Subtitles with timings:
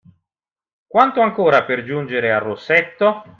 [0.87, 3.21] Quanto ancora per giungere a Rosetto?